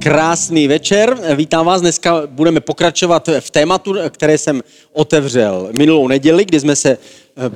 [0.00, 1.18] Krásný večer.
[1.34, 1.80] Vítám vás.
[1.80, 4.62] Dneska budeme pokračovat v tématu, které jsem
[4.92, 6.98] otevřel minulou neděli, kdy jsme se eh,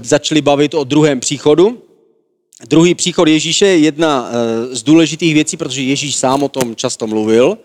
[0.02, 1.82] začali bavit o druhém příchodu.
[2.68, 7.06] Druhý příchod Ježíše je jedna eh, z důležitých věcí, protože Ježíš sám o tom často
[7.06, 7.58] mluvil.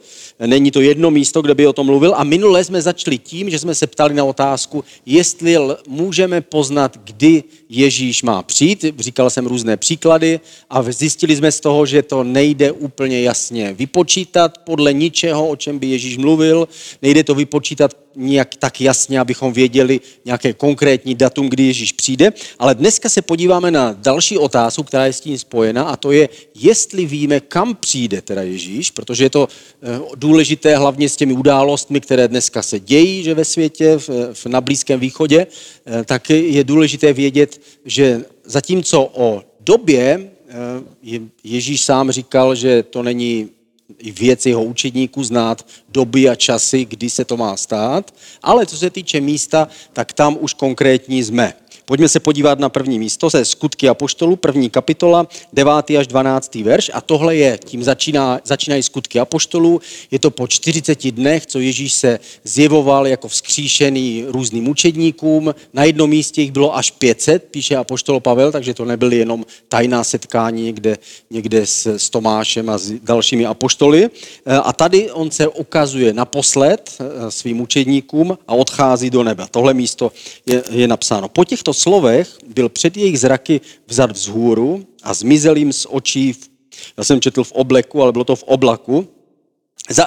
[0.45, 2.13] Není to jedno místo, kde by o tom mluvil.
[2.15, 7.43] A minule jsme začali tím, že jsme se ptali na otázku, jestli můžeme poznat, kdy
[7.69, 8.85] Ježíš má přijít.
[8.99, 14.57] Říkal jsem různé příklady a zjistili jsme z toho, že to nejde úplně jasně vypočítat
[14.57, 16.67] podle ničeho, o čem by Ježíš mluvil.
[17.01, 22.33] Nejde to vypočítat nějak tak jasně, abychom věděli nějaké konkrétní datum, kdy Ježíš přijde.
[22.59, 26.29] Ale dneska se podíváme na další otázku, která je s tím spojena a to je,
[26.55, 29.47] jestli víme, kam přijde teda Ježíš, protože je to
[29.83, 34.45] eh, důležité hlavně s těmi událostmi, které dneska se dějí že ve světě, v, v,
[34.45, 40.53] na Blízkém východě, eh, tak je důležité vědět, že zatímco o době eh,
[41.43, 43.49] Ježíš sám říkal, že to není
[44.19, 48.89] věc jeho učedníků znát doby a časy, kdy se to má stát, ale co se
[48.89, 51.53] týče místa, tak tam už konkrétní jsme.
[51.89, 55.71] Pojďme se podívat na první místo, ze Skutky Apoštolů, první kapitola, 9.
[55.99, 56.55] až 12.
[56.55, 56.91] verš.
[56.93, 59.81] A tohle je, tím začíná, začínají Skutky Apoštolů.
[60.11, 65.55] Je to po 40 dnech, co Ježíš se zjevoval jako vzkříšený různým učedníkům.
[65.73, 70.03] Na jednom místě jich bylo až 500, píše Apoštol Pavel, takže to nebyly jenom tajná
[70.03, 70.97] setkání někde,
[71.29, 74.09] někde s, s Tomášem a s dalšími apoštoly.
[74.63, 79.45] A tady on se ukazuje naposled eh, svým učedníkům a odchází do nebe.
[79.51, 80.11] Tohle místo
[80.45, 81.29] je, je napsáno.
[81.29, 86.49] Po těchto slovech byl před jejich zraky vzad vzhůru a zmizel jim z očí, v,
[86.97, 89.07] já jsem četl v obleku, ale bylo to v oblaku.
[89.89, 90.05] Za,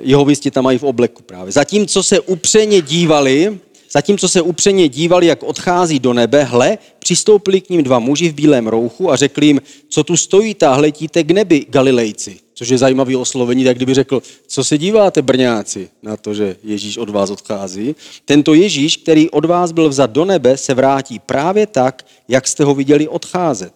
[0.00, 1.52] jeho věsti tam mají v obleku právě.
[1.52, 3.58] Zatímco se upřeně dívali,
[3.90, 8.34] zatímco se upřeně dívali, jak odchází do nebe, hle, přistoupili k ním dva muži v
[8.34, 12.43] bílém rouchu a řekli jim, co tu stojíte a hletíte k nebi, Galilejci.
[12.54, 16.98] Což je zajímavý oslovení, tak kdyby řekl, co se díváte, brňáci, na to, že Ježíš
[16.98, 17.96] od vás odchází.
[18.24, 22.64] Tento Ježíš, který od vás byl vzat do nebe, se vrátí právě tak, jak jste
[22.64, 23.74] ho viděli odcházet.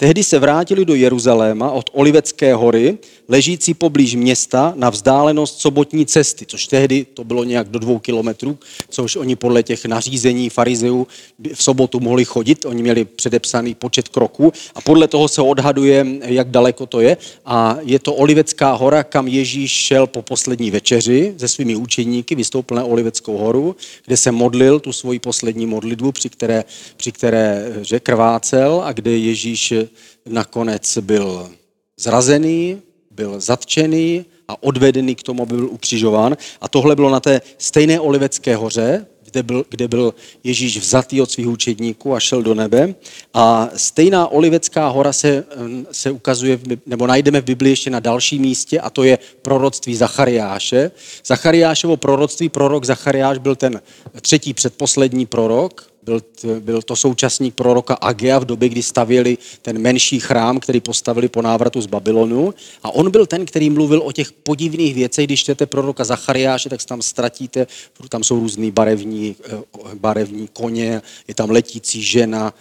[0.00, 2.98] Tehdy se vrátili do Jeruzaléma od Olivecké hory,
[3.28, 8.58] ležící poblíž města na vzdálenost sobotní cesty, což tehdy to bylo nějak do dvou kilometrů,
[8.88, 11.06] což oni podle těch nařízení farizeů
[11.54, 16.50] v sobotu mohli chodit, oni měli předepsaný počet kroků a podle toho se odhaduje, jak
[16.50, 17.16] daleko to je.
[17.46, 22.76] A je to Olivecká hora, kam Ježíš šel po poslední večeři se svými učeníky, vystoupil
[22.76, 23.76] na Oliveckou horu,
[24.06, 26.64] kde se modlil tu svoji poslední modlitbu, při které,
[26.96, 29.74] při které že krvácel a kde Ježíš
[30.26, 31.50] nakonec byl
[31.96, 36.36] zrazený, byl zatčený a odvedený k tomu, aby byl ukřižován.
[36.60, 41.30] A tohle bylo na té stejné Olivecké hoře, kde byl, kde byl Ježíš vzatý od
[41.30, 42.94] svých učedníků a šel do nebe.
[43.34, 45.44] A stejná Olivecká hora se,
[45.92, 50.90] se ukazuje, nebo najdeme v Biblii ještě na dalším místě, a to je proroctví Zachariáše.
[51.24, 53.80] Zachariášovo proroctví, prorok Zachariáš byl ten
[54.20, 56.20] třetí předposlední prorok, byl,
[56.60, 61.42] byl to současník proroka Agea v době, kdy stavěli ten menší chrám, který postavili po
[61.42, 62.54] návratu z Babylonu.
[62.82, 65.26] A on byl ten, který mluvil o těch podivných věcech.
[65.26, 67.66] Když čtete proroka Zachariáše, tak se tam ztratíte,
[68.08, 69.62] tam jsou různý barevní, eh,
[69.94, 72.54] barevní koně, je tam letící žena,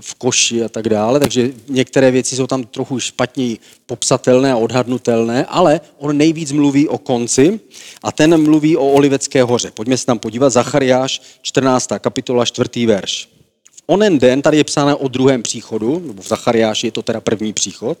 [0.00, 3.56] v koši a tak dále, takže některé věci jsou tam trochu špatně
[3.86, 7.60] popsatelné a odhadnutelné, ale on nejvíc mluví o konci
[8.02, 9.70] a ten mluví o Olivecké hoře.
[9.70, 11.88] Pojďme se tam podívat, Zachariáš 14.
[11.98, 12.86] kapitola 4.
[12.86, 13.28] verš.
[13.72, 17.20] V onen den, tady je psáno o druhém příchodu, nebo v Zachariáši je to teda
[17.20, 17.98] první příchod,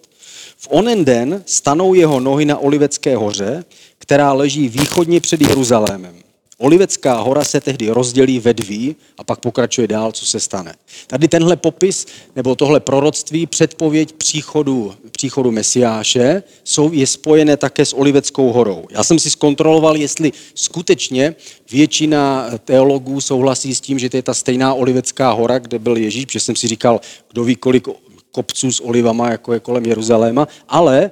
[0.56, 3.64] v onen den stanou jeho nohy na Olivecké hoře,
[3.98, 6.25] která leží východně před Jeruzalémem.
[6.58, 10.74] Olivecká hora se tehdy rozdělí ve dví a pak pokračuje dál, co se stane.
[11.06, 12.06] Tady tenhle popis
[12.36, 18.86] nebo tohle proroctví, předpověď příchodu, příchodu Mesiáše jsou, je spojené také s Oliveckou horou.
[18.90, 21.34] Já jsem si zkontroloval, jestli skutečně
[21.70, 26.24] většina teologů souhlasí s tím, že to je ta stejná Olivecká hora, kde byl Ježíš,
[26.26, 27.00] protože jsem si říkal,
[27.32, 27.88] kdo ví, kolik
[28.30, 31.10] kopců s olivama, jako je kolem Jeruzaléma, ale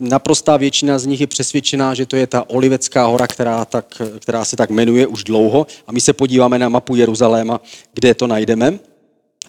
[0.00, 4.44] naprostá většina z nich je přesvědčená, že to je ta Olivecká hora, která, tak, která
[4.44, 5.66] se tak jmenuje už dlouho.
[5.86, 7.60] A my se podíváme na mapu Jeruzaléma,
[7.94, 8.78] kde to najdeme.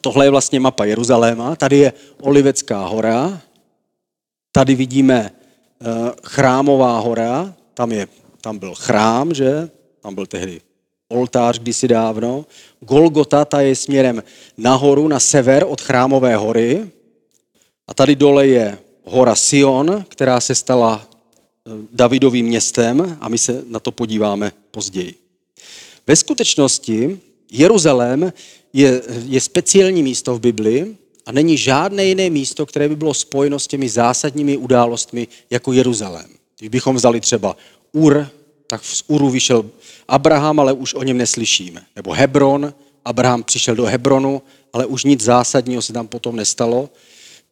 [0.02, 1.56] Tohle je vlastně mapa Jeruzaléma.
[1.56, 3.42] Tady je Olivecká hora.
[4.52, 5.86] Tady vidíme eh,
[6.24, 7.54] chrámová hora.
[7.74, 8.08] Tam, je,
[8.42, 9.70] tam byl chrám, že?
[10.02, 10.62] Tam byl tehdy
[11.10, 12.46] oltář kdysi dávno.
[12.80, 14.24] Golgota, ta je směrem
[14.58, 16.90] nahoru, na sever od Chrámové hory.
[17.88, 23.64] A tady dole je hora Sion, která se stala eh, Davidovým městem a my se
[23.68, 25.16] na to podíváme později.
[26.08, 27.20] Ve skutečnosti
[27.52, 28.34] Jeruzalém
[28.74, 33.60] je, je speciální místo v Biblii a není žádné jiné místo, které by bylo spojeno
[33.60, 36.28] s těmi zásadními událostmi jako Jeruzalém.
[36.60, 37.58] Když bychom vzali třeba
[37.92, 38.28] Ur,
[38.68, 39.66] tak z Uru vyšel
[40.08, 41.82] Abraham, ale už o něm neslyšíme.
[41.96, 42.74] Nebo Hebron,
[43.06, 44.42] Abraham přišel do Hebronu,
[44.74, 46.90] ale už nic zásadního se tam potom nestalo.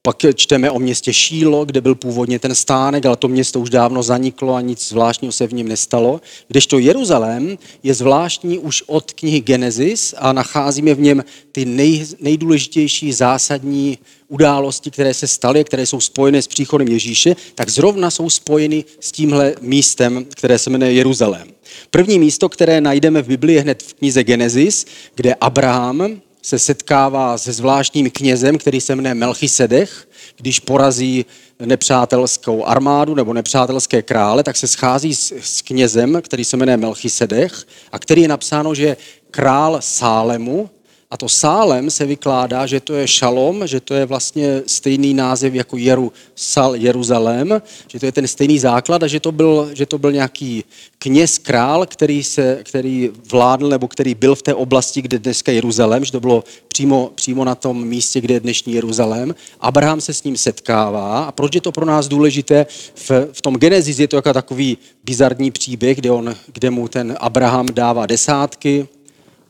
[0.05, 4.03] Pak čteme o městě Šílo, kde byl původně ten stánek, ale to město už dávno
[4.03, 6.21] zaniklo a nic zvláštního se v něm nestalo.
[6.47, 13.13] Kdežto Jeruzalém je zvláštní už od knihy Genesis a nacházíme v něm ty nej, nejdůležitější
[13.13, 13.97] zásadní
[14.27, 19.11] události, které se staly, které jsou spojené s příchodem Ježíše, tak zrovna jsou spojeny s
[19.11, 21.47] tímhle místem, které se jmenuje Jeruzalém.
[21.89, 24.85] První místo, které najdeme v Biblii, je hned v knize Genesis,
[25.15, 30.07] kde Abraham se setkává se zvláštním knězem, který se jmenuje Melchisedech,
[30.37, 31.25] když porazí
[31.59, 37.65] nepřátelskou armádu nebo nepřátelské krále, tak se schází s, s knězem, který se jmenuje Melchisedech
[37.91, 38.97] a který je napsáno, že
[39.31, 40.69] král Sálemu,
[41.11, 45.53] a to Sálem se vykládá, že to je šalom, že to je vlastně stejný název
[45.53, 49.85] jako Jeru, Sal, Jeruzalém, že to je ten stejný základ a že to byl, že
[49.85, 50.63] to byl nějaký
[50.97, 55.55] kněz, král, který, se, který vládl nebo který byl v té oblasti, kde dneska je
[55.55, 59.35] Jeruzalém, že to bylo přímo, přímo na tom místě, kde je dnešní Jeruzalém.
[59.59, 62.65] Abraham se s ním setkává a proč je to pro nás důležité?
[62.95, 67.17] V, v tom Genesis je to jako takový bizarní příběh, kde, on, kde mu ten
[67.19, 68.87] Abraham dává desátky,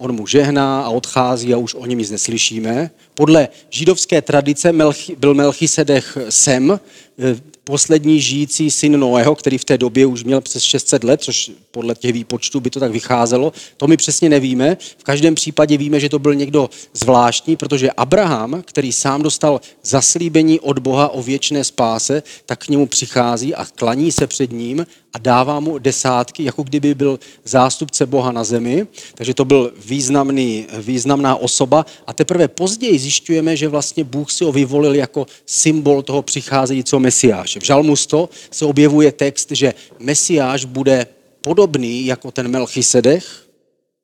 [0.06, 2.90] on mu žehná a odchází a už o něm nic neslyšíme.
[3.16, 4.74] Podle židovské tradice
[5.18, 6.80] byl Melchisedech Sem,
[7.20, 7.36] eh,
[7.66, 11.96] poslední žijící syn Noého, který v té době už měl přes 600 let, což podle
[11.96, 13.54] těch výpočtů by to tak vycházelo.
[13.78, 14.78] To my přesně nevíme.
[14.98, 20.60] V každém případě víme, že to byl někdo zvláštní, protože Abraham, který sám dostal zaslíbení
[20.60, 25.18] od Boha o věčné spáse, tak k němu přichází a klaní se před ním a
[25.18, 28.88] dává mu desátky, jako kdyby byl zástupce Boha na zemi.
[29.16, 31.86] Takže to byl významný, významná osoba.
[32.08, 37.60] A teprve později zjišťujeme, že vlastně Bůh si ho vyvolil jako symbol toho přicházejícího Mesiáše.
[37.60, 41.06] V Žalmu 100 se objevuje text, že Mesiáš bude
[41.42, 43.46] podobný jako ten Melchisedech,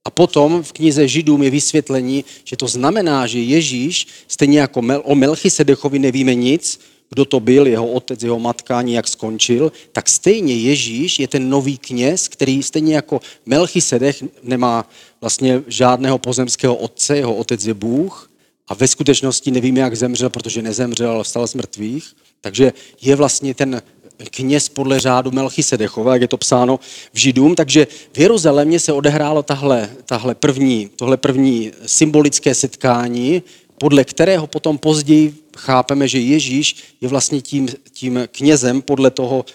[0.05, 5.15] a potom v knize Židům je vysvětlení, že to znamená, že Ježíš, stejně jako o
[5.15, 10.53] Melchisedechovi nevíme nic, kdo to byl, jeho otec, jeho matka, ani jak skončil, tak stejně
[10.53, 14.89] Ježíš je ten nový kněz, který stejně jako Melchisedech nemá
[15.21, 18.30] vlastně žádného pozemského otce, jeho otec je Bůh
[18.67, 22.13] a ve skutečnosti nevíme, jak zemřel, protože nezemřel, ale vstal z mrtvých.
[22.41, 23.81] Takže je vlastně ten
[24.29, 26.79] kněz podle řádu Melchisedechova, jak je to psáno
[27.13, 27.55] v Židům.
[27.55, 33.43] Takže v Jeruzalémě se odehrálo tahle, tahle první, tohle první symbolické setkání,
[33.77, 39.45] podle kterého potom později chápeme, že Ježíš je vlastně tím, tím knězem podle toho,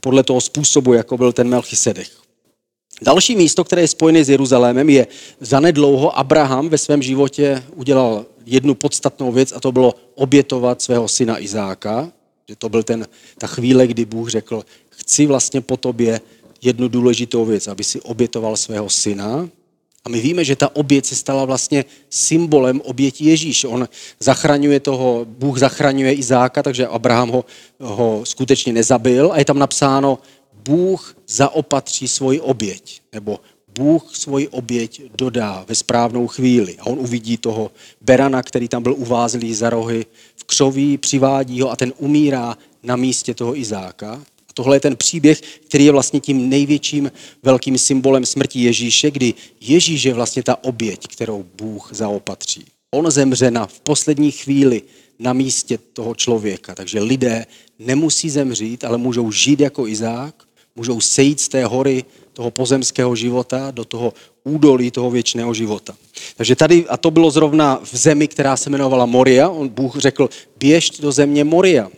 [0.00, 2.25] podle toho způsobu, jako byl ten Melchisedech.
[3.02, 5.06] Další místo, které je spojené s Jeruzalémem, je
[5.40, 11.42] zanedlouho Abraham ve svém životě udělal jednu podstatnou věc a to bylo obětovat svého syna
[11.42, 12.12] Izáka.
[12.48, 13.06] Že to byl ten,
[13.38, 16.20] ta chvíle, kdy Bůh řekl, chci vlastně po tobě
[16.62, 19.48] jednu důležitou věc, aby si obětoval svého syna.
[20.04, 23.64] A my víme, že ta oběť se stala vlastně symbolem oběti Ježíš.
[23.64, 23.88] On
[24.20, 27.44] zachraňuje toho, Bůh zachraňuje Izáka, takže Abraham ho,
[27.80, 29.32] ho skutečně nezabil.
[29.32, 30.18] A je tam napsáno,
[30.66, 33.40] Bůh zaopatří svoji oběť, nebo
[33.78, 36.76] Bůh svoji oběť dodá ve správnou chvíli.
[36.78, 37.70] A on uvidí toho
[38.00, 40.06] berana, který tam byl uvázlý za rohy
[40.36, 44.24] v křoví, přivádí ho a ten umírá na místě toho Izáka.
[44.54, 50.04] Tohle je ten příběh, který je vlastně tím největším velkým symbolem smrti Ježíše, kdy Ježíš
[50.04, 52.64] je vlastně ta oběť, kterou Bůh zaopatří.
[52.94, 54.82] On zemře na v poslední chvíli
[55.18, 56.74] na místě toho člověka.
[56.74, 57.46] Takže lidé
[57.78, 60.45] nemusí zemřít, ale můžou žít jako Izák,
[60.76, 64.12] můžou sejít z té hory toho pozemského života do toho
[64.44, 65.94] údolí toho věčného života.
[66.36, 70.28] Takže tady, a to bylo zrovna v zemi, která se jmenovala Moria, on Bůh řekl,
[70.58, 71.88] běž do země Moria.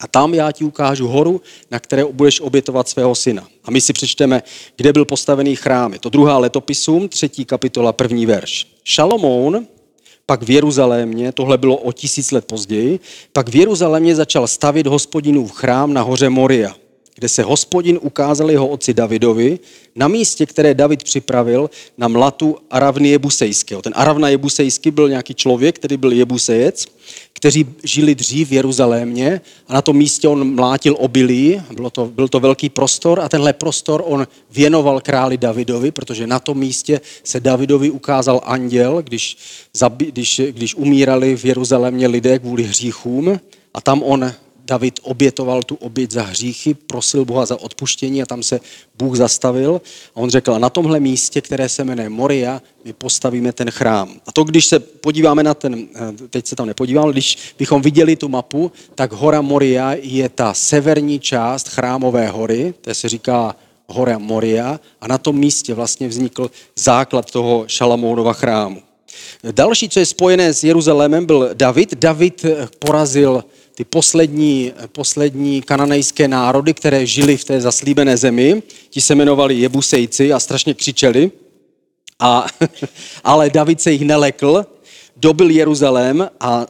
[0.00, 1.40] A tam já ti ukážu horu,
[1.70, 3.48] na které budeš obětovat svého syna.
[3.64, 4.42] A my si přečteme,
[4.76, 5.92] kde byl postavený chrám.
[5.92, 8.66] Je to druhá letopisům, třetí kapitola, první verš.
[8.84, 9.66] Šalomoun
[10.26, 13.00] pak v Jeruzalémě, tohle bylo o tisíc let později,
[13.32, 16.74] pak v Jeruzalémě začal stavit hospodinův chrám na hoře Moria,
[17.14, 19.58] kde se hospodin ukázal jeho otci Davidovi
[19.96, 23.82] na místě, které David připravil na mlatu Aravny Jebusejského.
[23.82, 26.86] Ten Aravna Jebusejský byl nějaký člověk, který byl Jebusejec,
[27.32, 32.28] kteří žili dřív v Jeruzalémě a na tom místě on mlátil obilí, bylo to, byl
[32.28, 37.40] to velký prostor a tenhle prostor on věnoval králi Davidovi, protože na tom místě se
[37.40, 39.36] Davidovi ukázal anděl, když,
[39.96, 43.40] když, když umírali v Jeruzalémě lidé kvůli hříchům
[43.74, 44.32] a tam on
[44.64, 48.60] David obětoval tu oběť za hříchy, prosil Boha za odpuštění a tam se
[48.98, 49.80] Bůh zastavil.
[50.14, 54.20] A on řekl, na tomhle místě, které se jmenuje Moria, my postavíme ten chrám.
[54.26, 58.16] A to, když se podíváme na ten, eh, teď se tam nepodíváme, když bychom viděli
[58.16, 64.18] tu mapu, tak hora Moria je ta severní část chrámové hory, to se říká hora
[64.18, 68.82] Moria a na tom místě vlastně vznikl základ toho Šalamounova chrámu.
[69.52, 71.94] Další, co je spojené s Jeruzalémem, byl David.
[71.94, 72.46] David
[72.78, 73.44] porazil
[73.82, 78.62] ty poslední, poslední kananejské národy, které žili v té zaslíbené zemi.
[78.90, 81.30] Ti se jmenovali Jebusejci a strašně křičeli.
[82.18, 82.46] A,
[83.24, 84.66] ale David se jich nelekl,
[85.16, 86.66] dobil Jeruzalém a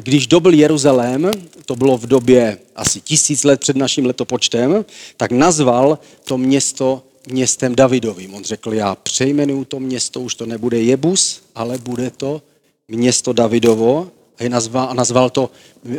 [0.00, 1.30] když dobil Jeruzalém,
[1.66, 4.84] to bylo v době asi tisíc let před naším letopočtem,
[5.16, 8.34] tak nazval to město městem Davidovým.
[8.34, 12.42] On řekl, já přejmenuju to město, už to nebude Jebus, ale bude to
[12.88, 15.50] město Davidovo a, je nazval, a nazval to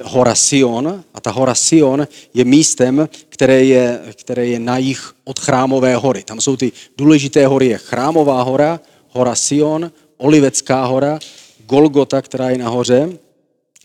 [0.03, 1.03] hora Sion.
[1.13, 6.23] A ta hora Sion je místem, které je, které je na jich od Chrámové hory.
[6.23, 11.19] Tam jsou ty důležité hory, je Chrámová hora, hora Sion, Olivecká hora,
[11.65, 13.17] Golgota, která je nahoře.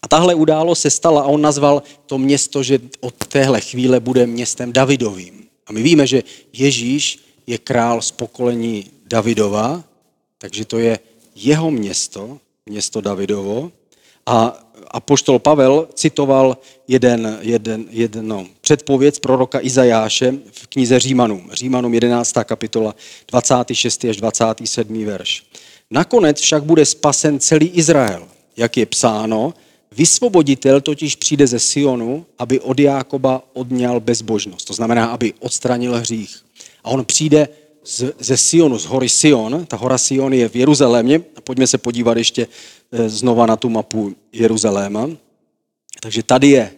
[0.02, 4.26] A tahle událost se stala a on nazval to město, že od téhle chvíle bude
[4.26, 5.44] městem Davidovým.
[5.66, 9.84] A my víme, že Ježíš je král z pokolení Davidova,
[10.38, 10.98] takže to je
[11.34, 13.72] jeho město, město Davidovo.
[14.30, 14.54] A
[14.90, 16.56] apoštol Pavel citoval
[16.88, 21.50] jeden, jeden, jedno předpověď proroka Izajáše v knize Římanům.
[21.52, 22.32] Římanům 11.
[22.44, 22.94] kapitola
[23.28, 24.04] 26.
[24.04, 25.04] až 27.
[25.04, 25.42] verš.
[25.90, 29.54] Nakonec však bude spasen celý Izrael, jak je psáno,
[29.92, 34.66] vysvoboditel totiž přijde ze Sionu, aby od Jákoba odňal bezbožnost.
[34.66, 36.36] To znamená, aby odstranil hřích.
[36.84, 37.48] A on přijde
[37.84, 39.66] z, ze Sionu, z hory Sion.
[39.66, 41.18] Ta hora Sion je v Jeruzalémě.
[41.18, 42.46] Pojďme se podívat ještě
[42.92, 45.10] eh, znova na tu mapu Jeruzaléma.
[46.02, 46.70] Takže tady je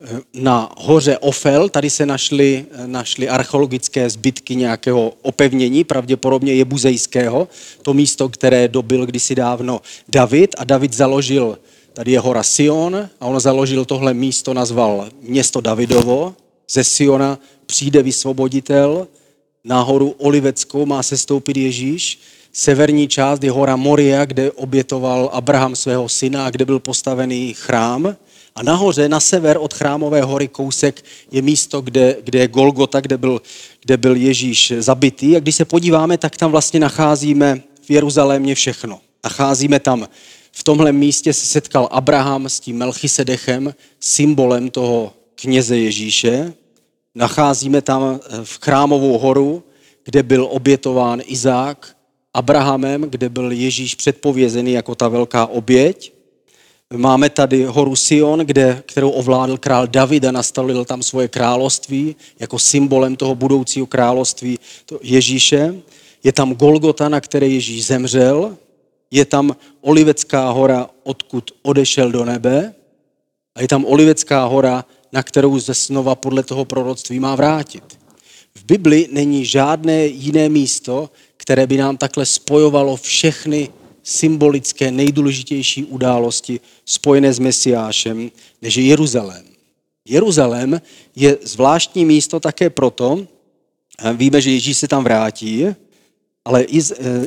[0.00, 7.48] eh, na hoře Ofel, tady se našly, eh, našly archeologické zbytky nějakého opevnění, pravděpodobně jebuzejského,
[7.82, 11.58] to místo, které dobil kdysi dávno David a David založil,
[11.92, 16.34] tady je hora Sion a on založil tohle místo, nazval město Davidovo,
[16.70, 19.08] ze Siona přijde vysvoboditel,
[19.64, 22.20] nahoru Oliveckou má se stoupit Ježíš.
[22.52, 28.16] Severní část je hora Moria, kde obětoval Abraham svého syna, kde byl postavený chrám.
[28.54, 33.18] A nahoře, na sever od chrámové hory kousek je místo, kde, kde je Golgota, kde
[33.18, 33.42] byl,
[33.84, 35.36] kde byl Ježíš zabitý.
[35.36, 39.00] A když se podíváme, tak tam vlastně nacházíme v Jeruzalémě všechno.
[39.24, 40.08] Nacházíme tam,
[40.52, 46.52] v tomhle místě se setkal Abraham s tím Melchisedechem, symbolem toho kněze Ježíše
[47.18, 49.62] nacházíme tam eh, v Chrámovou horu,
[50.04, 51.96] kde byl obětován Izák
[52.34, 56.12] Abrahamem, kde byl Ježíš předpovězený jako ta velká oběť.
[56.96, 62.58] Máme tady horu Sion, kde, kterou ovládl král David a nastavil tam svoje království jako
[62.58, 64.58] symbolem toho budoucího království
[65.02, 65.74] Ježíše.
[66.24, 68.56] Je tam Golgota, na které Ježíš zemřel.
[69.10, 72.74] Je tam Olivecká hora, odkud odešel do nebe.
[73.54, 77.98] A je tam Olivecká hora, na kterou ze snova podle toho proroctví má vrátit.
[78.54, 83.70] V Bibli není žádné jiné místo, které by nám takhle spojovalo všechny
[84.02, 88.30] symbolické nejdůležitější události spojené s Mesiášem,
[88.62, 89.44] než je Jeruzalém.
[90.04, 90.80] Jeruzalém
[91.16, 93.26] je zvláštní místo také proto,
[94.14, 95.66] víme, že Ježíš se tam vrátí,
[96.44, 96.66] ale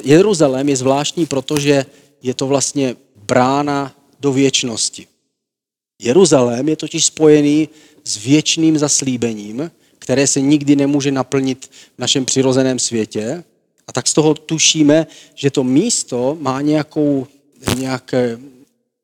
[0.03, 1.85] Jeruzalém je zvláštní, protože
[2.21, 5.07] je to vlastně brána do věčnosti.
[6.01, 7.69] Jeruzalém je totiž spojený
[8.03, 13.43] s věčným zaslíbením, které se nikdy nemůže naplnit v našem přirozeném světě.
[13.87, 17.27] A tak z toho tušíme, že to místo má nějakou,
[17.77, 18.39] nějaké,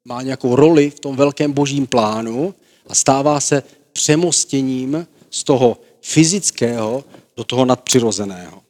[0.06, 2.54] má nějakou roli v tom velkém božím plánu
[2.88, 3.64] a stává se
[3.94, 7.04] přemostěním z toho fyzického
[7.38, 8.67] do toho nadpřirozeného.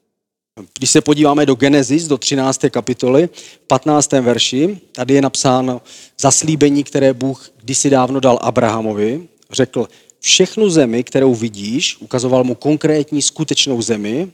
[0.77, 2.61] Když se podíváme do Genesis, do 13.
[2.69, 3.29] kapitoly,
[3.67, 4.11] 15.
[4.11, 5.81] verši, tady je napsáno
[6.19, 9.27] zaslíbení, které Bůh kdysi dávno dal Abrahamovi.
[9.51, 9.87] Řekl,
[10.19, 14.31] všechnu zemi, kterou vidíš, ukazoval mu konkrétní skutečnou zemi,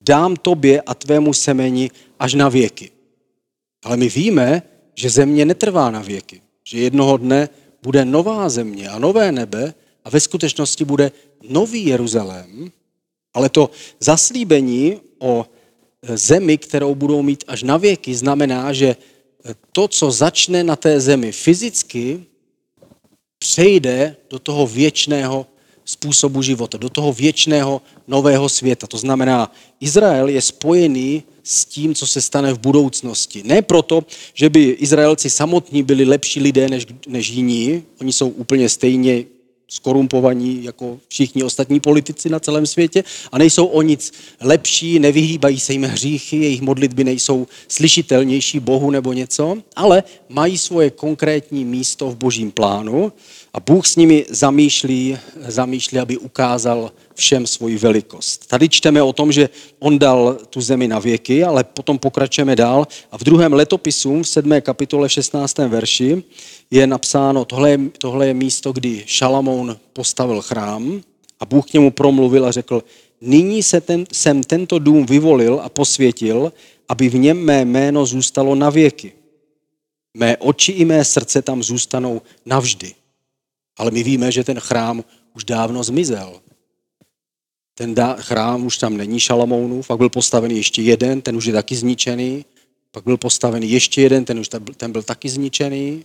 [0.00, 2.90] dám tobě a tvému semeni až na věky.
[3.84, 4.62] Ale my víme,
[4.94, 6.42] že země netrvá na věky.
[6.64, 7.48] Že jednoho dne
[7.82, 9.74] bude nová země a nové nebe
[10.04, 11.12] a ve skutečnosti bude
[11.48, 12.72] nový Jeruzalém,
[13.34, 15.46] ale to zaslíbení o
[16.02, 18.96] zemi, kterou budou mít až na věky, znamená, že
[19.72, 22.24] to, co začne na té zemi fyzicky,
[23.38, 25.46] přejde do toho věčného
[25.84, 28.86] způsobu života, do toho věčného nového světa.
[28.86, 33.42] To znamená, Izrael je spojený s tím, co se stane v budoucnosti.
[33.44, 38.68] Ne proto, že by Izraelci samotní byli lepší lidé než, než jiní, oni jsou úplně
[38.68, 39.24] stejně
[39.68, 45.72] skorumpovaní jako všichni ostatní politici na celém světě a nejsou o nic lepší, nevyhýbají se
[45.72, 52.16] jim hříchy, jejich modlitby nejsou slyšitelnější Bohu nebo něco, ale mají svoje konkrétní místo v
[52.16, 53.12] božím plánu
[53.58, 58.46] a Bůh s nimi zamýšlí, zamýšlí, aby ukázal všem svoji velikost.
[58.46, 59.48] Tady čteme o tom, že
[59.78, 64.28] on dal tu zemi na věky, ale potom pokračujeme dál a v druhém letopisu v
[64.28, 64.60] 7.
[64.60, 65.58] kapitole 16.
[65.58, 66.22] verši
[66.70, 71.02] je napsáno, tohle je, tohle je místo, kdy Šalamoun postavil chrám
[71.40, 72.82] a Bůh k němu promluvil a řekl,
[73.20, 76.52] nyní se ten, jsem tento dům vyvolil a posvětil,
[76.88, 79.12] aby v něm mé jméno zůstalo na věky.
[80.14, 82.94] Mé oči i mé srdce tam zůstanou navždy.
[83.78, 85.04] Ale my víme, že ten chrám
[85.34, 86.40] už dávno zmizel.
[87.74, 91.76] Ten chrám už tam není Šalamounův, pak byl postavený ještě jeden, ten už je taky
[91.76, 92.44] zničený,
[92.90, 96.04] pak byl postavený ještě jeden, ten už ten byl taky zničený.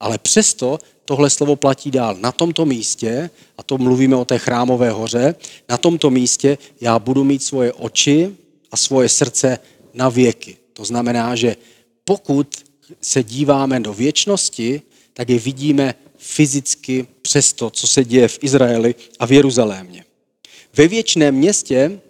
[0.00, 2.16] Ale přesto tohle slovo platí dál.
[2.20, 5.34] Na tomto místě, a to mluvíme o té chrámové hoře,
[5.68, 8.36] na tomto místě já budu mít svoje oči
[8.70, 9.58] a svoje srdce
[9.94, 10.56] na věky.
[10.72, 11.56] To znamená, že
[12.04, 12.64] pokud
[13.00, 18.94] se díváme do věčnosti, tak je vidíme fyzicky přes to, co se děje v Izraeli
[19.18, 20.04] a v Jeruzalémě.
[20.76, 22.00] Ve věčném městě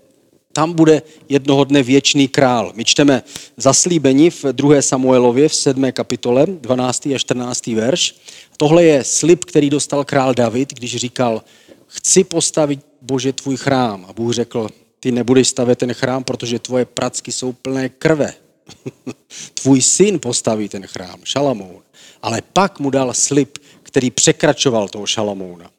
[0.53, 2.73] tam bude jednoho dne věčný král.
[2.75, 3.23] My čteme
[3.57, 4.83] zaslíbení v 2.
[4.83, 5.93] Samuelově v 7.
[5.93, 7.07] kapitole, 12.
[7.07, 7.67] a 14.
[7.67, 8.15] verš.
[8.57, 11.43] Tohle je slib, který dostal král David, když říkal,
[11.87, 14.05] chci postavit Bože tvůj chrám.
[14.09, 14.69] A Bůh řekl,
[15.01, 18.35] ty nebudeš stavět ten chrám, protože tvoje pracky jsou plné krve.
[19.55, 21.83] Tvůj syn postaví ten chrám, Šalamoun.
[22.23, 23.59] Ale pak mu dal slib,
[23.93, 25.71] který překračoval toho Šalamouna.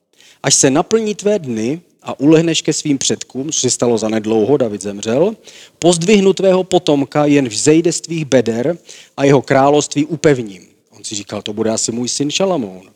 [0.44, 4.58] Až se naplní tvé dny a ulehneš ke svým předkům, co se stalo za nedlouho,
[4.58, 5.36] David zemřel,
[5.80, 8.78] pozdvihnu tvého potomka, jen vzejde z tvých beder
[9.18, 10.68] a jeho království upevním.
[10.98, 12.90] On si říkal, to bude asi můj syn Šalamoun.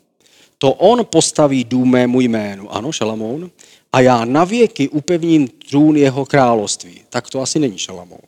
[0.58, 3.52] To on postaví dům mému jménu, ano, Šalamoun,
[3.94, 7.02] a já navěky upevním trůn jeho království.
[7.10, 8.28] Tak to asi není Šalamoun.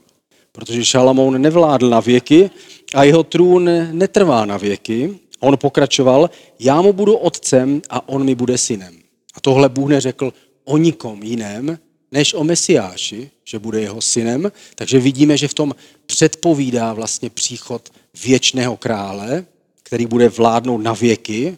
[0.52, 2.50] Protože Šalamoun nevládl na věky
[2.94, 5.20] a jeho trůn netrvá na věky.
[5.40, 9.00] On pokračoval, já mu budu otcem a on mi bude synem.
[9.36, 11.80] A tohle Bůh neřekl o nikom jiném,
[12.12, 14.52] než o Mesiáši, že bude jeho synem.
[14.76, 15.76] Takže vidíme, že v tom
[16.06, 17.90] předpovídá vlastně příchod
[18.24, 19.46] věčného krále,
[19.84, 21.58] který bude vládnout na věky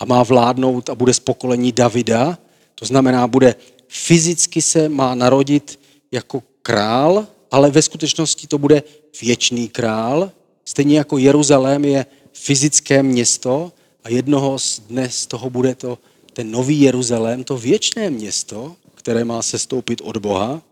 [0.00, 2.38] a má vládnout a bude z pokolení Davida.
[2.74, 3.54] To znamená, bude
[3.88, 5.80] fyzicky se má narodit
[6.12, 8.82] jako král, ale ve skutečnosti to bude
[9.22, 10.30] věčný král.
[10.64, 13.72] Stejně jako Jeruzalém je fyzické město
[14.04, 15.98] a jednoho dne z toho bude to
[16.32, 20.62] ten nový Jeruzalém, to věčné město, které má se stoupit od Boha.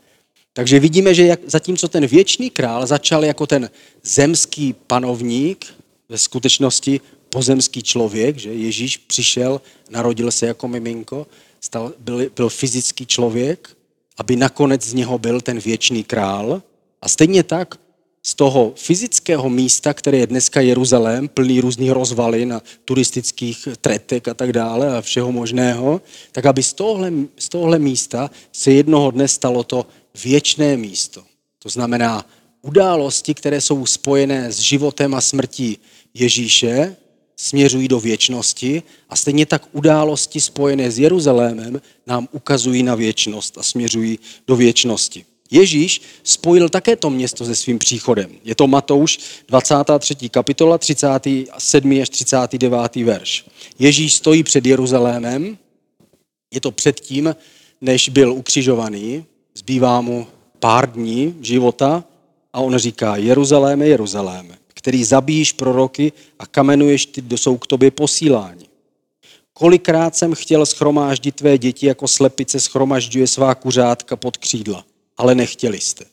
[0.52, 3.70] Takže vidíme, že jak, zatímco ten věčný král začal jako ten
[4.02, 5.66] zemský panovník,
[6.08, 11.26] ve skutečnosti pozemský člověk, že Ježíš přišel, narodil se jako miminko,
[11.60, 13.76] stal, byl, byl fyzický člověk,
[14.18, 16.62] aby nakonec z něho byl ten věčný král.
[17.02, 17.74] A stejně tak
[18.22, 24.34] z toho fyzického místa, které je dneska Jeruzalém, plný různých rozvalin a turistických tretek a
[24.34, 26.00] tak dále a všeho možného,
[26.32, 29.86] tak aby z tohle, z tohle místa se jednoho dne stalo to
[30.24, 31.22] věčné místo.
[31.58, 32.26] To znamená
[32.62, 35.78] události, které jsou spojené s životem a smrtí
[36.14, 36.96] Ježíše,
[37.36, 43.62] směřují do věčnosti a stejně tak události spojené s Jeruzalémem nám ukazují na věčnost a
[43.62, 45.24] směřují do věčnosti.
[45.52, 48.30] Ježíš spojil také to město se svým příchodem.
[48.44, 50.28] Je to Matouš 23.
[50.28, 52.00] kapitola 37.
[52.02, 52.96] až 39.
[52.96, 53.44] verš.
[53.78, 55.58] Ježíš stojí před Jeruzalémem,
[56.54, 57.36] je to předtím,
[57.80, 60.26] než byl ukřižovaný, zbývá mu
[60.60, 62.04] pár dní života
[62.52, 67.90] a on říká, Jeruzaléme, Jeruzaléme, který zabíjíš proroky a kamenuješ ty, kdo jsou k tobě
[67.90, 68.66] posíláni.
[69.52, 74.84] Kolikrát jsem chtěl schromáždit tvé děti, jako slepice schromažďuje svá kuřátka pod křídla
[75.22, 76.04] ale nechtěli jste.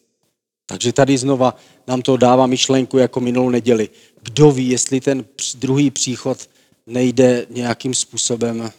[0.65, 1.56] Takže tady znova
[1.88, 3.89] nám to dává myšlenku jako minulou neděli.
[4.22, 6.50] Kdo ví, jestli ten druhý příchod
[6.88, 8.72] nejde nějakým způsobem,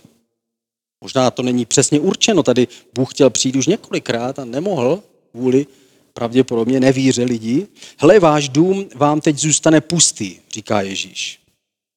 [1.00, 5.66] možná to není přesně určeno, tady Bůh chtěl přijít už několikrát a nemohl kvůli
[6.12, 7.66] pravděpodobně nevíře lidí.
[7.98, 11.40] Hle, váš dům vám teď zůstane pustý, říká Ježíš.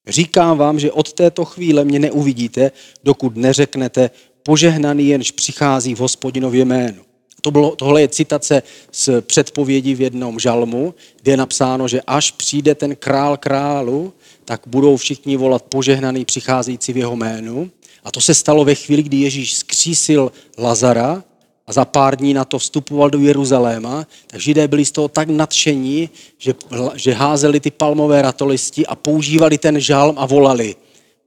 [0.08, 2.72] Říkám vám, že od této chvíle mě neuvidíte,
[3.04, 4.10] dokud neřeknete,
[4.43, 7.12] požehnaný jenž přichází v hospodinově jménu.
[7.43, 12.32] To bylo, tohle je citace z předpovědi v jednom žalmu, kde je napsáno, že až
[12.32, 14.13] přijde ten král králu,
[14.45, 17.71] tak budou všichni volat požehnaný přicházející v jeho jménu.
[18.03, 21.23] A to se stalo ve chvíli, kdy Ježíš skřísil Lazara
[21.67, 25.27] a za pár dní na to vstupoval do Jeruzaléma, tak židé byli z toho tak
[25.27, 26.53] nadšení, že,
[26.95, 30.75] že házeli ty palmové ratolisti a používali ten žalm a volali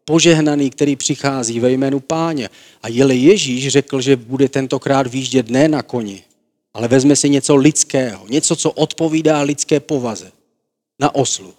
[0.07, 2.49] požehnaný, který přichází ve jménu páně.
[2.83, 6.23] A jeli Ježíš řekl, že bude tentokrát výjíždět ne na koni,
[6.75, 10.33] ale vezme si něco lidského, něco, co odpovídá lidské povaze,
[11.01, 11.55] na oslu.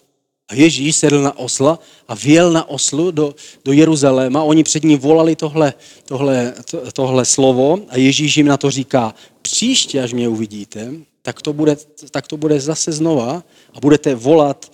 [0.49, 4.43] A Ježíš sedl na osla a vjel na oslu do, do Jeruzaléma.
[4.43, 5.73] Oni před ním volali tohle,
[6.05, 11.41] tohle, to, tohle slovo a Ježíš jim na to říká, příště, až mě uvidíte, tak
[11.41, 11.77] to bude,
[12.12, 14.71] tak to bude zase znova a budete volat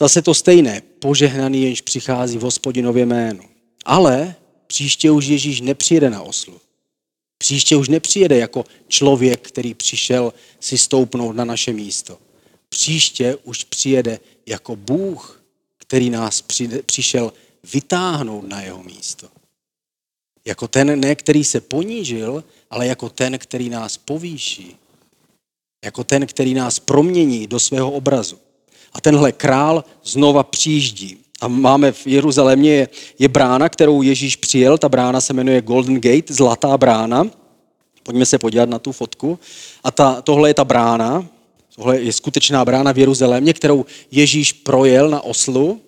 [0.00, 0.82] zase to stejné.
[0.98, 3.44] Požehnaný jenž přichází v hospodinově jménu.
[3.84, 4.34] Ale
[4.66, 6.60] příště už Ježíš nepřijede na oslu.
[7.38, 12.18] Příště už nepřijede jako člověk, který přišel si stoupnout na naše místo.
[12.68, 15.42] Příště už přijede jako Bůh,
[15.76, 16.44] který nás
[16.86, 17.32] přišel
[17.72, 19.28] vytáhnout na jeho místo.
[20.44, 24.76] Jako ten, ne který se ponížil, ale jako ten, který nás povýší.
[25.84, 28.38] Jako ten, který nás promění do svého obrazu.
[28.92, 31.16] A tenhle král znova přijíždí.
[31.40, 34.78] A máme v Jeruzalémě je, je brána, kterou Ježíš přijel.
[34.78, 37.26] Ta brána se jmenuje Golden Gate, zlatá brána.
[38.02, 39.38] Pojďme se podívat na tu fotku.
[39.84, 41.26] A ta, tohle je ta brána,
[41.80, 45.80] Tohle je skutečná brána v Jeruzalémě, kterou Ježíš projel na oslu.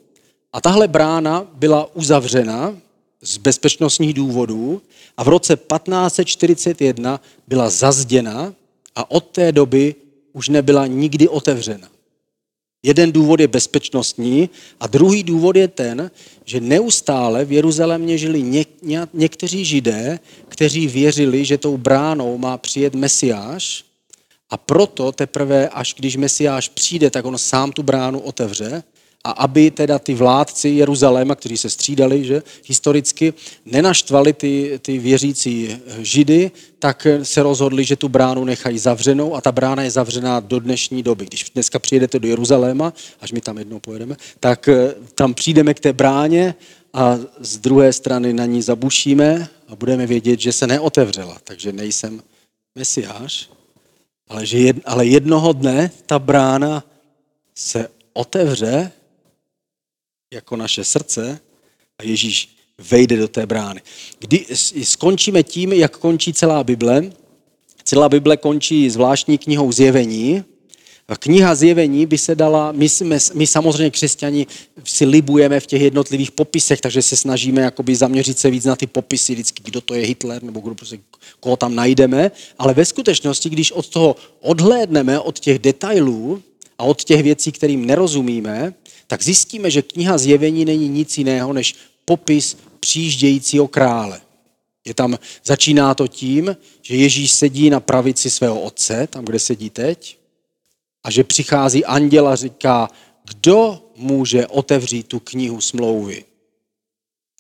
[0.52, 2.76] A tahle brána byla uzavřena
[3.20, 4.82] z bezpečnostních důvodů
[5.16, 8.54] a v roce 1541 byla zazděna
[8.96, 9.94] a od té doby
[10.32, 11.88] už nebyla nikdy otevřena.
[12.82, 16.10] Jeden důvod je bezpečnostní a druhý důvod je ten,
[16.44, 18.68] že neustále v Jeruzalémě žili něk,
[19.12, 20.18] někteří židé,
[20.48, 23.84] kteří věřili, že tou bránou má přijet Mesiáš.
[24.50, 28.82] A proto teprve, až když Mesiáš přijde, tak on sám tu bránu otevře
[29.24, 33.34] a aby teda ty vládci Jeruzaléma, kteří se střídali že, historicky,
[33.66, 39.52] nenaštvali ty, ty věřící židy, tak se rozhodli, že tu bránu nechají zavřenou a ta
[39.52, 41.26] brána je zavřená do dnešní doby.
[41.26, 45.80] Když dneska přijedete do Jeruzaléma, až my tam jednou pojedeme, tak eh, tam přijdeme k
[45.80, 46.54] té bráně
[46.92, 51.38] a z druhé strany na ní zabušíme a budeme vědět, že se neotevřela.
[51.44, 52.22] Takže nejsem
[52.74, 53.50] mesiáš,
[54.28, 56.84] ale, že jed, ale jednoho dne ta brána
[57.54, 58.92] se otevře
[60.32, 61.40] jako naše srdce
[61.98, 63.80] a Ježíš vejde do té brány.
[64.18, 64.46] Kdy
[64.82, 67.02] skončíme tím, jak končí celá Bible,
[67.84, 70.44] celá Bible končí zvláštní knihou Zjevení,
[71.18, 74.46] Kniha zjevení by se dala, my, jsme, my samozřejmě křesťani
[74.84, 78.86] si libujeme v těch jednotlivých popisech, takže se snažíme jakoby zaměřit se víc na ty
[78.86, 80.98] popisy, vždycky, kdo to je Hitler, nebo kdo prostě,
[81.40, 86.42] koho tam najdeme, ale ve skutečnosti, když od toho odhlédneme, od těch detailů
[86.78, 88.74] a od těch věcí, kterým nerozumíme,
[89.12, 94.20] tak zjistíme, že kniha zjevení není nic jiného, než popis přijíždějícího krále.
[94.84, 99.70] Je tam, začíná to tím, že Ježíš sedí na pravici svého otce, tam, kde sedí
[99.70, 100.18] teď,
[101.04, 102.88] a že přichází anděl a říká,
[103.24, 106.24] kdo může otevřít tu knihu smlouvy,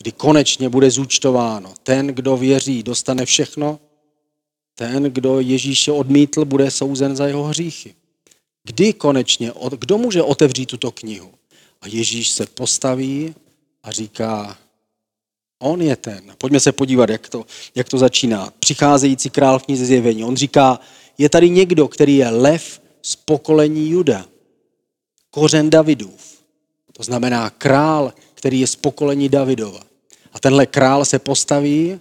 [0.02, 1.74] kdy konečně bude zúčtováno.
[1.82, 3.80] Ten, kdo věří, dostane všechno,
[4.74, 7.94] ten, kdo Ježíše odmítl, bude souzen za jeho hříchy.
[8.64, 11.32] Kdy konečně, kdo může otevřít tuto knihu?
[11.82, 13.34] A Ježíš se postaví
[13.82, 14.58] a říká,
[15.58, 16.34] on je ten.
[16.38, 18.52] Pojďme se podívat, jak to, jak to začíná.
[18.58, 20.24] Přicházející král v knize zjevení.
[20.24, 20.80] On říká,
[21.18, 24.26] je tady někdo, který je lev z pokolení Juda.
[25.30, 26.42] Kořen Davidův.
[26.92, 29.80] To znamená král, který je z pokolení Davidova.
[30.32, 32.00] A tenhle král se postaví,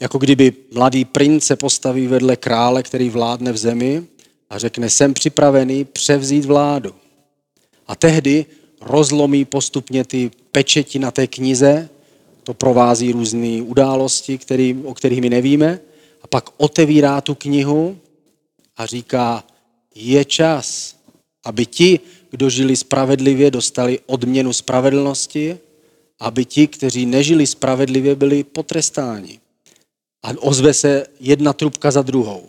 [0.00, 4.06] jako kdyby mladý princ se postaví vedle krále, který vládne v zemi
[4.50, 6.94] a řekne, jsem připravený převzít vládu.
[7.86, 8.46] A tehdy
[8.80, 11.88] rozlomí postupně ty pečeti na té knize,
[12.42, 15.80] to provází různé události, který, o kterých my nevíme,
[16.22, 17.98] a pak otevírá tu knihu
[18.76, 19.44] a říká,
[19.94, 20.96] je čas,
[21.44, 25.58] aby ti, kdo žili spravedlivě, dostali odměnu spravedlnosti,
[26.20, 29.40] aby ti, kteří nežili spravedlivě, byli potrestáni.
[30.22, 32.48] A ozve se jedna trubka za druhou.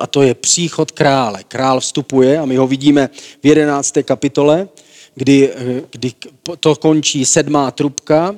[0.00, 1.44] A to je příchod krále.
[1.48, 3.10] Král vstupuje a my ho vidíme
[3.42, 3.94] v 11.
[4.02, 4.68] kapitole,
[5.14, 5.52] kdy,
[5.90, 6.12] kdy
[6.60, 8.34] to končí sedmá trubka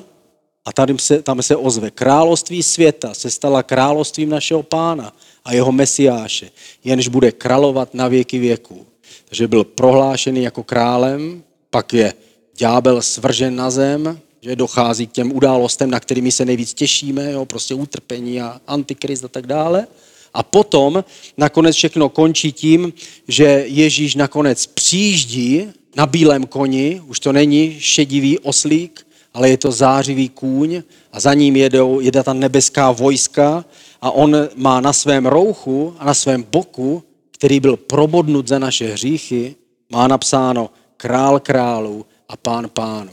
[0.65, 1.91] a tady se, tam se ozve.
[1.91, 5.13] Království světa se stala královstvím našeho pána
[5.45, 6.51] a jeho mesiáše,
[6.85, 8.87] jenž bude královat na věky věků.
[9.25, 12.15] Takže byl prohlášený jako králem pak je
[12.57, 17.45] ďábel svržen na zem, že dochází k těm událostem, na kterými se nejvíc těšíme, jo,
[17.45, 19.87] prostě utrpení a antikrist a tak dále.
[20.35, 21.05] A potom
[21.37, 22.93] nakonec všechno končí tím,
[23.29, 25.67] že Ježíš nakonec přijíždí
[25.97, 31.35] na bílém koni, už to není šedivý oslík, ale je to zářivý kůň a za
[31.35, 33.65] ním jedou, jede ta nebeská vojska
[34.01, 38.93] a on má na svém rouchu a na svém boku, který byl probodnut za naše
[38.93, 39.55] hříchy,
[39.91, 43.13] má napsáno král králů a pán pánů.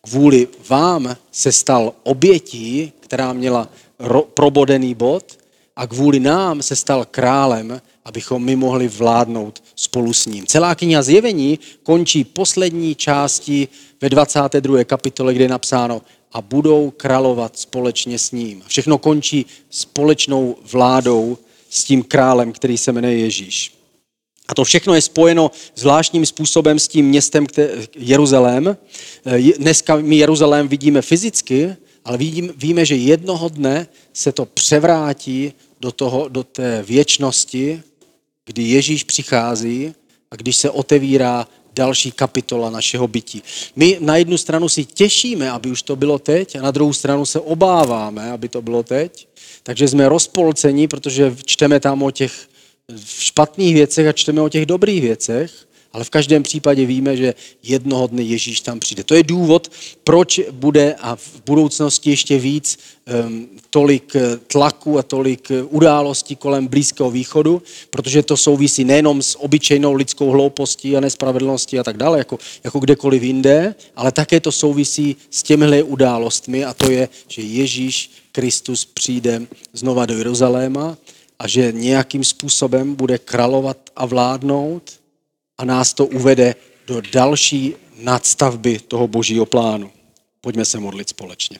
[0.00, 3.68] Kvůli vám se stal obětí, která měla
[4.00, 5.38] ro- probodený bod
[5.76, 10.46] a kvůli nám se stal králem, abychom my mohli vládnout spolu s ním.
[10.46, 13.68] Celá kniha zjevení končí poslední části
[14.00, 14.84] ve 22.
[14.84, 18.62] kapitole, kde je napsáno a budou královat společně s ním.
[18.66, 21.38] Všechno končí společnou vládou
[21.70, 23.72] s tím králem, který se jmenuje Ježíš.
[24.48, 27.46] A to všechno je spojeno zvláštním způsobem s tím městem
[27.96, 28.76] Jeruzalém.
[29.58, 35.52] Dneska my Jeruzalém vidíme fyzicky, ale vidím, víme, že jednoho dne se to převrátí
[35.86, 37.82] do, toho, do té věčnosti,
[38.46, 39.94] kdy Ježíš přichází
[40.30, 43.42] a když se otevírá další kapitola našeho bytí.
[43.76, 47.26] My na jednu stranu si těšíme, aby už to bylo teď, a na druhou stranu
[47.26, 49.28] se obáváme, aby to bylo teď.
[49.62, 52.48] Takže jsme rozpolceni, protože čteme tam o těch
[53.06, 55.50] špatných věcech a čteme o těch dobrých věcech.
[55.96, 59.04] Ale v každém případě víme, že jednoho dne Ježíš tam přijde.
[59.04, 59.72] To je důvod,
[60.04, 62.78] proč bude a v budoucnosti ještě víc
[63.28, 69.22] um, tolik eh, tlaku a tolik eh, událostí kolem Blízkého východu, protože to souvisí nejenom
[69.22, 74.40] s obyčejnou lidskou hloupostí a nespravedlností a tak dále, jako, jako kdekoliv jinde, ale také
[74.40, 80.96] to souvisí s těmihle událostmi a to je, že Ježíš Kristus přijde znova do Jeruzaléma
[81.38, 85.05] a že nějakým způsobem bude královat a vládnout
[85.58, 86.54] a nás to uvede
[86.86, 89.92] do další nadstavby toho božího plánu.
[90.40, 91.58] Pojďme se modlit společně.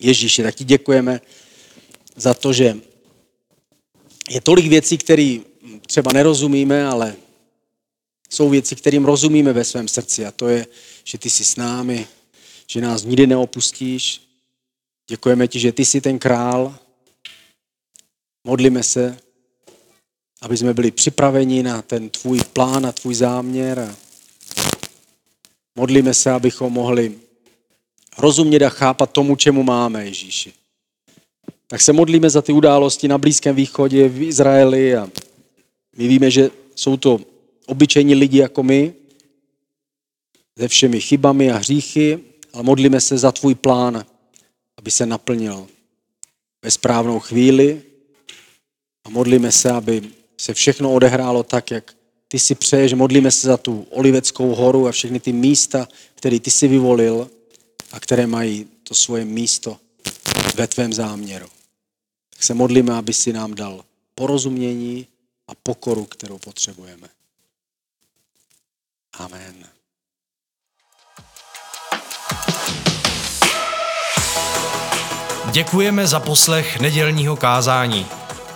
[0.00, 1.20] Ježíši, tak ti děkujeme
[2.16, 2.76] za to, že
[4.30, 5.38] je tolik věcí, které
[5.86, 7.16] třeba nerozumíme, ale
[8.30, 10.66] jsou věci, kterým rozumíme ve svém srdci a to je,
[11.04, 12.06] že ty jsi s námi,
[12.66, 14.22] že nás nikdy neopustíš.
[15.10, 16.78] Děkujeme ti, že ty jsi ten král.
[18.44, 19.18] Modlíme se,
[20.40, 23.94] aby jsme byli připraveni na ten tvůj plán a tvůj záměr.
[25.76, 27.14] Modlíme se, abychom mohli
[28.18, 30.52] rozumět a chápat tomu, čemu máme, Ježíši.
[31.66, 35.10] Tak se modlíme za ty události na Blízkém východě, v Izraeli a
[35.96, 37.20] my víme, že jsou to
[37.66, 38.94] obyčejní lidi jako my,
[40.58, 42.18] se všemi chybami a hříchy,
[42.52, 44.04] ale modlíme se za tvůj plán,
[44.76, 45.66] aby se naplnil
[46.62, 47.82] ve správnou chvíli
[49.04, 51.94] a modlíme se, aby se všechno odehrálo tak, jak
[52.28, 52.92] ty si přeješ.
[52.92, 57.30] Modlíme se za tu Oliveckou horu a všechny ty místa, které ty si vyvolil
[57.92, 59.76] a které mají to svoje místo
[60.54, 61.46] ve tvém záměru.
[62.34, 65.06] Tak se modlíme, aby si nám dal porozumění
[65.48, 67.08] a pokoru, kterou potřebujeme.
[69.12, 69.68] Amen.
[75.52, 78.06] Děkujeme za poslech nedělního kázání.